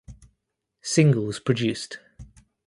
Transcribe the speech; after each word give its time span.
Singles 0.81 1.39
produced 1.39 1.99